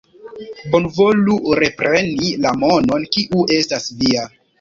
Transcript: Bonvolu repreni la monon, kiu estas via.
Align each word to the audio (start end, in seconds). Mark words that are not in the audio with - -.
Bonvolu 0.75 1.35
repreni 1.59 2.29
la 2.45 2.53
monon, 2.63 3.05
kiu 3.17 3.45
estas 3.59 3.87
via. 4.01 4.25